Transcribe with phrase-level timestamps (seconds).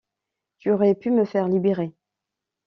[0.57, 1.93] Tu aurais pu me faire libérer.